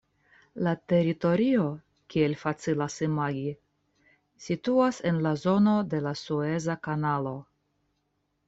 [0.67, 1.65] La teritorio,
[2.13, 3.53] kiel facilas imagi,
[4.47, 7.37] situas en la zono de la Sueza Kanalo.